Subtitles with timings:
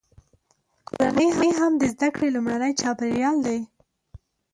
[0.87, 3.59] کورنۍ هم د زده کړې لومړنی چاپیریال دی.